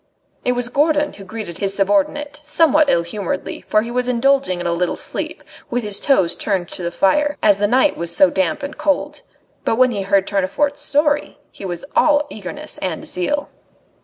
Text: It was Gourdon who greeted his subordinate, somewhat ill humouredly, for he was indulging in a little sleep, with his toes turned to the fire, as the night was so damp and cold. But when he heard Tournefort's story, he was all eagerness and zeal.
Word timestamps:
It 0.43 0.53
was 0.53 0.67
Gourdon 0.67 1.13
who 1.13 1.23
greeted 1.23 1.59
his 1.59 1.75
subordinate, 1.75 2.39
somewhat 2.41 2.89
ill 2.89 3.03
humouredly, 3.03 3.61
for 3.67 3.83
he 3.83 3.91
was 3.91 4.07
indulging 4.07 4.59
in 4.59 4.65
a 4.65 4.73
little 4.73 4.95
sleep, 4.95 5.43
with 5.69 5.83
his 5.83 5.99
toes 5.99 6.35
turned 6.35 6.69
to 6.69 6.81
the 6.81 6.89
fire, 6.91 7.37
as 7.43 7.59
the 7.59 7.67
night 7.67 7.95
was 7.95 8.09
so 8.17 8.31
damp 8.31 8.63
and 8.63 8.79
cold. 8.79 9.21
But 9.63 9.75
when 9.75 9.91
he 9.91 10.01
heard 10.01 10.25
Tournefort's 10.25 10.81
story, 10.81 11.37
he 11.51 11.65
was 11.65 11.85
all 11.95 12.25
eagerness 12.31 12.79
and 12.79 13.05
zeal. 13.05 13.49